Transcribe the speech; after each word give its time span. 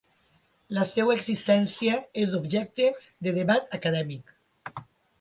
La 0.77 0.85
seva 0.91 1.17
existència 1.17 1.99
és 2.23 2.35
objecte 2.39 2.91
de 3.29 3.37
debat 3.39 3.81
acadèmic. 3.81 4.39